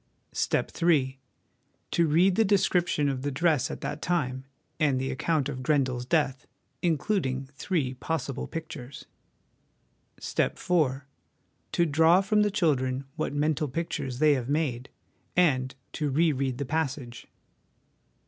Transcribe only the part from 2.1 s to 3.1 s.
the description